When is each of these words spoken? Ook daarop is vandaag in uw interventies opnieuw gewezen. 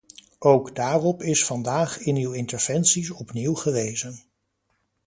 Ook 0.39 0.75
daarop 0.75 1.21
is 1.21 1.45
vandaag 1.45 1.97
in 1.99 2.15
uw 2.15 2.31
interventies 2.31 3.11
opnieuw 3.11 3.53
gewezen. 3.53 4.19